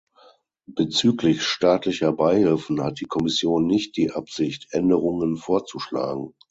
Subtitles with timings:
[0.65, 6.33] Bezüglich staatlicher Beihilfen hat die Kommission nicht die Absicht, Änderungen vorzuschlagen.